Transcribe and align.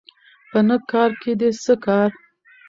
په 0.49 0.59
نه 0.67 0.77
کارکې 0.91 1.33
دې 1.39 1.49
څه 1.63 1.73
کار 1.85 2.09